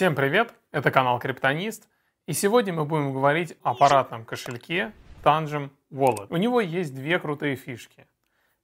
[0.00, 1.86] Всем привет, это канал Криптонист,
[2.26, 4.92] и сегодня мы будем говорить о аппаратном кошельке
[5.22, 6.28] Tangem Wallet.
[6.30, 8.06] У него есть две крутые фишки.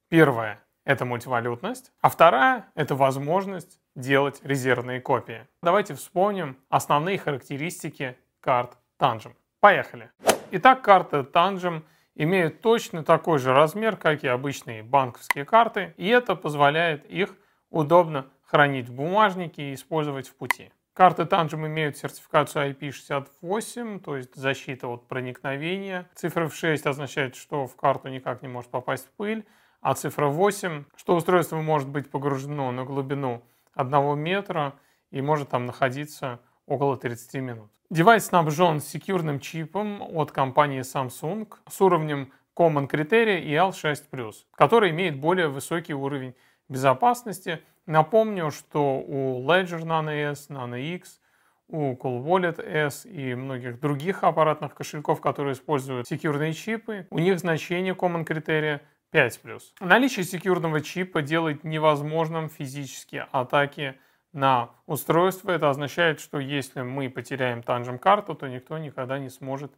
[0.09, 5.45] Первая– это мультивалютность, а вторая– это возможность делать резервные копии.
[5.61, 9.35] Давайте вспомним основные характеристики карт Tangem.
[9.59, 10.09] Поехали!
[10.49, 11.83] Итак, карты Tangem
[12.15, 17.35] имеют точно такой же размер, как и обычные банковские карты, и это позволяет их
[17.69, 20.71] удобно хранить в бумажнике и использовать в пути.
[20.97, 26.09] Карты Tangem имеют сертификацию IP68, то есть защита от проникновения.
[26.15, 29.45] Цифра 6 означает, что в карту никак не может попасть пыль,
[29.79, 33.43] а цифра 8, что устройство может быть погружено на глубину
[33.75, 34.73] 1 метра
[35.11, 37.69] и может там находиться около 30 минут.
[37.91, 45.47] Девайс снабжен секьюрным чипом от компании Samsung с уровнем Common Criteria EAL6+, который имеет более
[45.47, 46.33] высокий уровень
[46.69, 47.61] безопасности.
[47.87, 51.21] Напомню, что у Ledger Nano S, Nano X,
[51.69, 57.39] у Cool Wallet S и многих других аппаратных кошельков, которые используют секьюрные чипы, у них
[57.39, 58.81] значение Common Criteria
[59.13, 59.61] 5+.
[59.79, 63.97] Наличие секьюрного чипа делает невозможным физические атаки
[64.33, 65.51] на устройство.
[65.51, 69.71] Это означает, что если мы потеряем Tangem карту, то никто никогда не сможет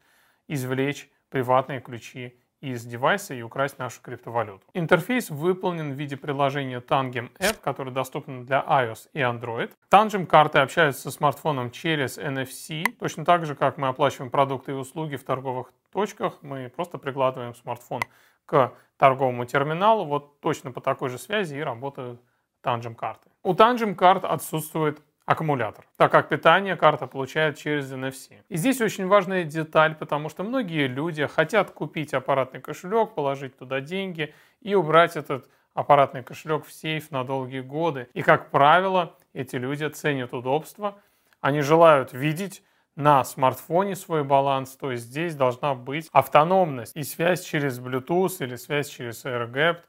[0.48, 4.66] извлечь приватные ключи из девайса и украсть нашу криптовалюту.
[4.74, 9.72] Интерфейс выполнен в виде приложения Tangem App, которое доступно для iOS и Android.
[9.90, 12.92] Tangem карты общаются со смартфоном через NFC.
[13.00, 17.56] Точно так же, как мы оплачиваем продукты и услуги в торговых точках, мы просто прикладываем
[17.56, 18.02] смартфон
[18.46, 20.06] к торговому терминалу.
[20.06, 22.22] Вот точно по такой же связи и работают
[22.64, 23.30] Tangem карты.
[23.44, 28.42] У Tangem карт отсутствует аккумулятор, так как питание карта получает через NFC.
[28.50, 33.80] И здесь очень важная деталь, потому что многие люди хотят купить аппаратный кошелек, положить туда
[33.80, 38.08] деньги и убрать этот аппаратный кошелек в сейф на долгие годы.
[38.16, 41.00] И, как правило, эти люди ценят удобство,
[41.42, 42.64] они желают видеть
[42.96, 48.56] на смартфоне свой баланс, то есть здесь должна быть автономность и связь через Bluetooth или
[48.56, 49.82] связь через AirGap,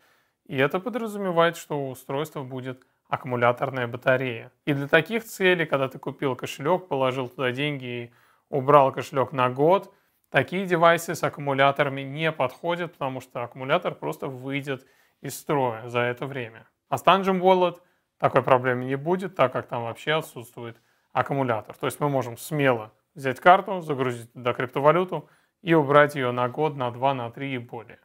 [0.44, 4.52] и это подразумевает, что у устройства будет аккумуляторная батарея.
[4.64, 8.12] И для таких целей, когда ты купил кошелек, положил туда деньги и
[8.48, 9.92] убрал кошелек на год,
[10.30, 14.86] такие девайсы с аккумуляторами не подходят, потому что аккумулятор просто выйдет
[15.20, 16.66] из строя за это время.
[16.88, 17.78] А с Tangem Wallet
[18.18, 20.80] такой проблемы не будет, так как там вообще отсутствует
[21.12, 21.76] аккумулятор.
[21.76, 25.28] То есть мы можем смело взять карту, загрузить туда криптовалюту
[25.62, 27.98] и убрать ее на год, на два, на три и более.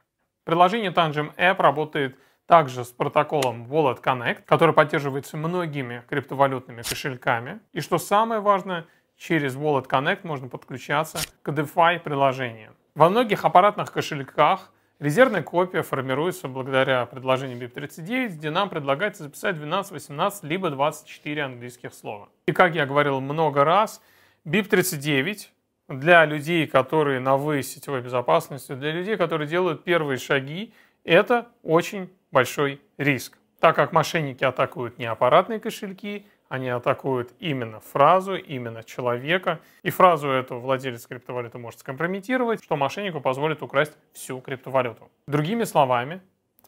[0.46, 2.18] Приложение Tangem App работает
[2.48, 7.60] также с протоколом Wallet Connect, который поддерживается многими криптовалютными кошельками.
[7.74, 8.86] И что самое важное,
[9.18, 12.76] через Wallet Connect можно подключаться к DeFi приложениям.
[12.94, 19.92] Во многих аппаратных кошельках резервная копия формируется благодаря предложению BIP39, где нам предлагается записать 12,
[19.92, 22.30] 18 либо 24 английских слова.
[22.46, 24.02] И как я говорил много раз,
[24.46, 25.48] BIP39
[25.88, 30.74] для людей, которые на вы сетевой безопасности, для людей, которые делают первые шаги,
[31.06, 38.36] это очень большой риск, так как мошенники атакуют не аппаратные кошельки, они атакуют именно фразу,
[38.36, 39.62] именно человека.
[39.82, 45.10] И фразу эту владелец криптовалюты может скомпрометировать, что мошеннику позволит украсть всю криптовалюту.
[45.28, 46.22] Другими словами,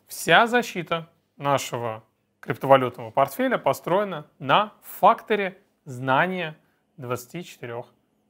[0.08, 2.04] вся защита нашего
[2.40, 6.58] криптовалютного портфеля построена на факторе знания
[6.98, 7.84] 24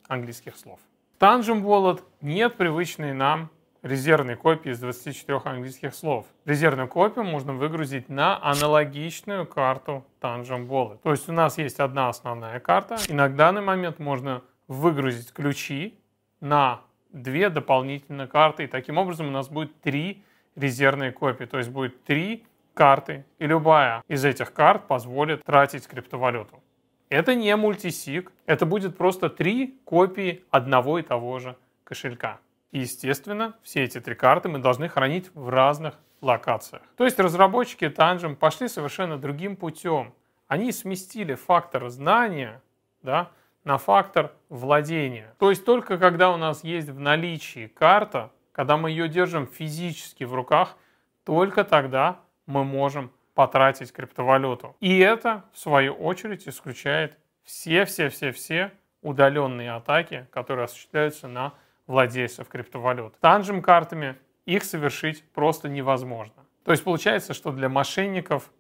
[0.08, 0.80] английских слов.
[1.18, 3.50] В Tangem Wallet нет привычной нам
[3.82, 6.26] резервной копии из 24 английских слов.
[6.46, 11.00] Резервную копию можно выгрузить на аналогичную карту Tangent Wallet.
[11.04, 15.98] То есть у нас есть одна основная карта, и на данный момент можно выгрузить ключи
[16.40, 20.24] на две дополнительные карты, и таким образом у нас будет три
[20.56, 26.62] резервные копии, то есть будет три карты, и любая из этих карт позволит тратить криптовалюту.
[27.10, 32.40] Это не мультисиг, это будет просто три копии одного и того же кошелька.
[32.72, 36.84] И, естественно, все эти три карты мы должны хранить в разных локациях.
[36.96, 40.14] То есть разработчики Tangem пошли совершенно другим путем.
[40.48, 42.62] Они сместили фактор знания
[43.02, 43.32] да,
[43.64, 45.36] на фактор владения.
[45.40, 50.24] То есть только когда у нас есть в наличии карта, когда мы ее держим физически
[50.24, 50.76] в руках,
[51.24, 54.76] только тогда мы можем потратить криптовалюту.
[54.80, 58.72] И это, в свою очередь, исключает все-все-все-все
[59.02, 61.54] удаленные атаки, которые осуществляются на
[61.88, 63.18] владельцев криптовалют.
[63.20, 66.46] Танжем картами их совершить просто невозможно.
[66.64, 68.52] То есть получается, что для мошенников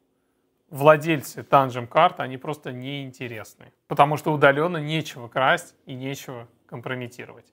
[0.70, 3.72] владельцы танжем карт, они просто неинтересны.
[3.88, 7.46] Потому что удаленно нечего красть и нечего компрометировать.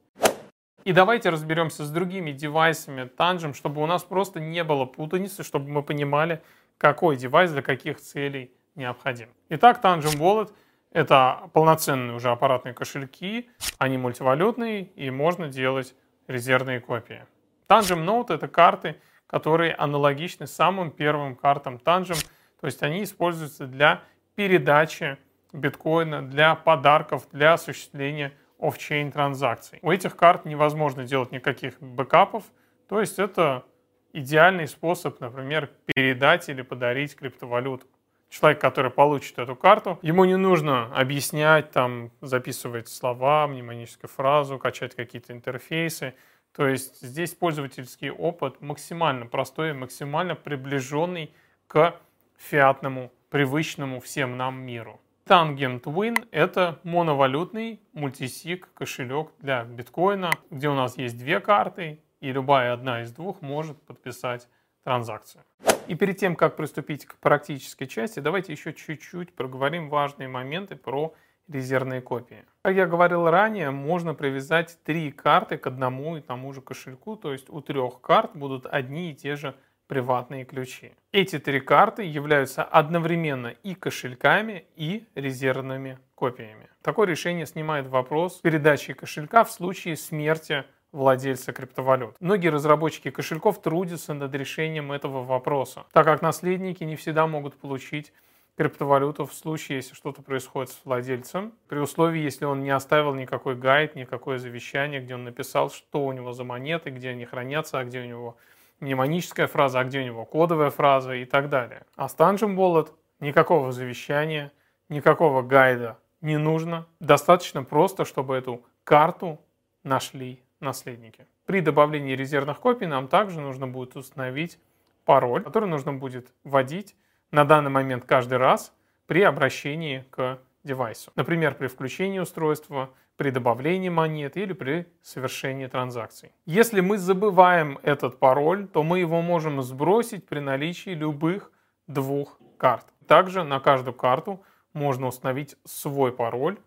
[0.84, 5.70] И давайте разберемся с другими девайсами танжем, чтобы у нас просто не было путаницы, чтобы
[5.70, 6.42] мы понимали,
[6.76, 9.28] какой девайс для каких целей необходим.
[9.48, 10.52] Итак, Tangem Wallet
[10.94, 15.92] Это полноценные уже аппаратные кошельки, они мультивалютные и можно делать
[16.28, 17.26] резервные копии.
[17.68, 18.94] Tangem Note это карты,
[19.26, 22.24] которые аналогичны самым первым картам Tangem,
[22.60, 24.02] то есть они используются для
[24.36, 25.18] передачи
[25.52, 29.80] биткоина, для подарков, для осуществления офчейн транзакций.
[29.82, 32.44] У этих карт невозможно делать никаких бэкапов,
[32.88, 33.64] то есть это
[34.12, 37.84] идеальный способ, например, передать или подарить криптовалюту.
[38.34, 44.96] Человек, который получит эту карту, ему не нужно объяснять, там, записывать слова, мнемоническую фразу, качать
[44.96, 46.14] какие-то интерфейсы.
[46.52, 51.32] То есть здесь пользовательский опыт максимально простой, максимально приближенный
[51.68, 51.94] к
[52.36, 55.00] фиатному, привычному всем нам миру.
[55.26, 62.32] Tangent Twin– это моновалютный мультисиг кошелек для биткоина, где у нас есть две карты, и
[62.32, 64.48] любая одна из двух может подписать
[64.82, 65.44] транзакцию.
[65.86, 71.14] И перед тем, как приступить к практической части, давайте еще чуть-чуть проговорим важные моменты про
[71.46, 72.44] резервные копии.
[72.62, 77.32] Как я говорил ранее, можно привязать три карты к одному и тому же кошельку, то
[77.32, 79.54] есть у трех карт будут одни и те же
[79.86, 80.92] приватные ключи.
[81.12, 86.70] Эти три карты являются одновременно и кошельками, и резервными копиями.
[86.80, 90.64] Такое решение снимает вопрос передачи кошелька в случае смерти
[90.94, 92.14] владельца криптовалют.
[92.20, 98.12] Многие разработчики кошельков трудятся над решением этого вопроса, так как наследники не всегда могут получить
[98.56, 103.56] криптовалюту в случае, если что-то происходит с владельцем, при условии, если он не оставил никакой
[103.56, 107.84] гайд, никакое завещание, где он написал, что у него за монеты, где они хранятся, а
[107.84, 108.36] где у него
[108.78, 111.82] мнемоническая фраза, а где у него кодовая фраза и так далее.
[111.96, 114.52] А с Tangent Wallet никакого завещания,
[114.88, 116.86] никакого гайда не нужно.
[117.00, 119.40] Достаточно просто, чтобы эту карту
[119.82, 121.26] нашли наследники.
[121.46, 124.58] При добавлении резервных копий нам также нужно будет установить
[125.04, 126.96] пароль, который нужно будет вводить
[127.30, 128.72] на данный момент каждый раз
[129.06, 131.12] при обращении к девайсу.
[131.14, 136.32] Например, при включении устройства, при добавлении монет или при совершении транзакций.
[136.46, 141.52] Если мы забываем этот пароль, то мы его можем сбросить при наличии любых
[141.86, 142.86] двух карт.
[143.06, 146.58] Также на каждую карту можно установить свой пароль,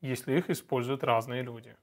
[0.00, 1.76] если их используют разные люди.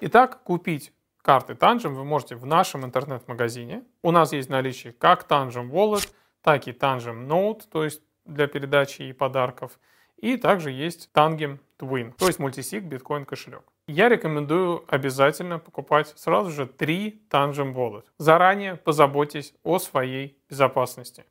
[0.00, 3.84] Итак, купить карты Tangem вы можете в нашем интернет-магазине.
[4.02, 6.10] У нас есть наличие как Tangem Wallet,
[6.42, 9.78] так и Tangem Note, то есть для передачи и подарков.
[10.16, 13.62] И также есть Tangem Twin, то есть мультисиг биткоин кошелек.
[13.86, 18.04] Я рекомендую обязательно покупать сразу же три Tangem Wallet.
[18.18, 21.24] Заранее позаботьтесь о своей безопасности.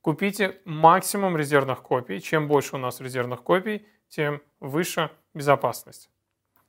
[0.00, 2.20] Купите максимум резервных копий.
[2.20, 6.10] Чем больше у нас резервных копий, тем выше безопасность.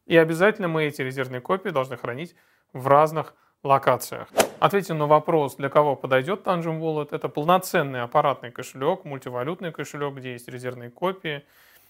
[0.05, 2.35] И обязательно мы эти резервные копии должны хранить
[2.75, 3.33] в разных
[3.63, 4.27] локациях.
[4.59, 7.07] Ответим на вопрос, для кого подойдет Tangent Wallet.
[7.11, 11.43] Это полноценный аппаратный кошелек, мультивалютный кошелек, где есть резервные копии.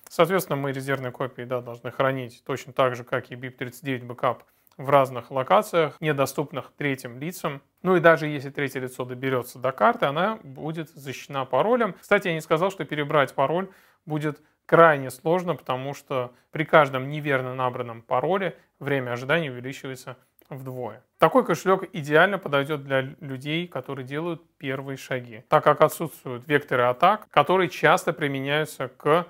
[0.08, 4.38] Соответственно, мы резервные копии да, должны хранить точно так же, как и BIP39 Backup
[4.78, 7.62] в разных локациях, недоступных третьим лицам.
[7.82, 11.96] Ну и даже если третье лицо доберется до карты, она будет защищена паролем.
[12.00, 13.70] Кстати, я не сказал, что перебрать пароль
[14.06, 20.18] будет крайне сложно, потому что при каждом неверно набранном пароле время ожидания увеличивается
[20.50, 21.04] вдвое.
[21.18, 27.28] Такой кошелек идеально подойдет для людей, которые делают первые шаги, так как отсутствуют векторы атак,
[27.30, 29.28] которые часто применяются к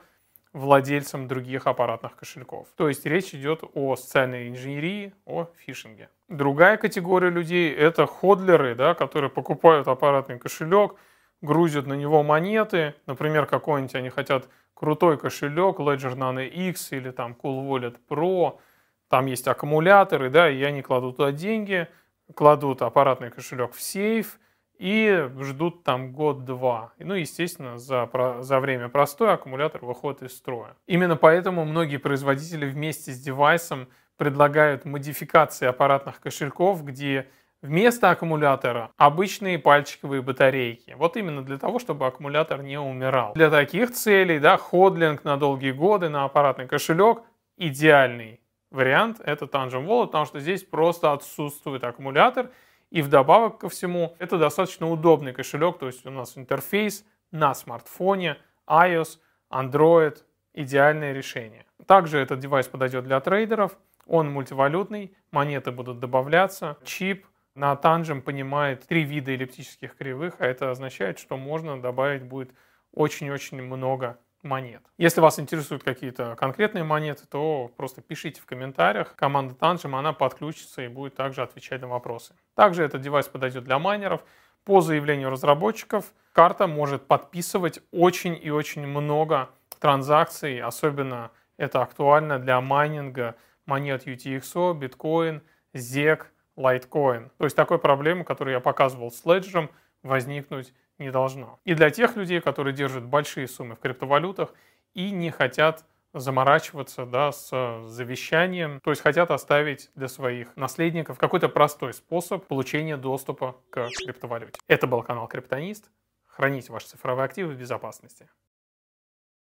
[0.51, 2.67] владельцам других аппаратных кошельков.
[2.75, 6.10] То есть речь идет о социальной инженерии, о фишинге.
[6.29, 10.95] Другая категория людей– это ходлеры, да, которые покупают аппаратный кошелек,
[11.41, 17.38] грузят на него монеты, например, какой-нибудь они хотят крутой кошелек Ledger Nano X или там
[17.41, 18.57] Cool Wallet Pro–
[19.09, 21.88] там есть аккумуляторы, да, и они кладут туда деньги,
[22.33, 24.39] кладут аппаратный кошелек в сейф
[24.77, 26.93] и ждут там год-два.
[26.97, 28.09] Ну, естественно, за,
[28.41, 30.75] за время простой аккумулятор выходит из строя.
[30.88, 37.27] Именно поэтому многие производители вместе с девайсом предлагают модификации аппаратных кошельков, где
[37.62, 40.93] вместо аккумулятора обычные пальчиковые батарейки.
[40.97, 43.33] Вот именно для того, чтобы аккумулятор не умирал.
[43.33, 47.24] Для таких целей, да, ходлинг на долгие годы на аппаратный кошелек
[47.57, 48.41] идеальный
[48.75, 52.51] вариант это Tangent Wallet, потому что здесь просто отсутствует аккумулятор.
[52.91, 58.38] И вдобавок ко всему, это достаточно удобный кошелек, то есть у нас интерфейс на смартфоне,
[58.67, 59.17] iOS,
[59.51, 60.17] Android,
[60.53, 61.65] идеальное решение.
[61.88, 68.86] Также этот девайс подойдет для трейдеров, он мультивалютный, монеты будут добавляться, чип на Tangent понимает
[68.88, 72.53] три вида эллиптических кривых, а это означает, что можно добавить будет
[72.94, 74.82] очень-очень много монет.
[74.98, 79.16] Если вас интересуют какие-то конкретные монеты, то просто пишите в комментариях.
[79.16, 82.36] Команда Tangem, она подключится и будет также отвечать на вопросы.
[82.54, 84.22] Также этот девайс подойдет для майнеров.
[84.64, 89.50] По заявлению разработчиков, карта может подписывать очень и очень много
[89.80, 93.36] транзакций, особенно это актуально для майнинга
[93.66, 95.42] монет UTXO, биткоин,
[95.74, 96.24] ZEC,
[96.58, 97.30] Litecoin.
[97.38, 99.70] То есть такой проблемы, которую я показывал с Ledger,
[100.04, 101.60] возникнуть не должно.
[101.66, 104.54] И для тех людей, которые держат большие суммы в криптовалютах
[104.94, 107.50] и не хотят заморачиваться да, с
[107.88, 114.60] завещанием, то есть хотят оставить для своих наследников какой-то простой способ получения доступа к криптовалюте.
[114.68, 115.92] Это был канал Криптонист.
[116.25, 118.30] Храните ваши цифровые активы в безопасности.